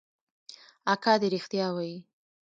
اکا 0.93 1.13
دې 1.21 1.27
ريښتيا 1.33 1.67
وايي. 1.75 1.97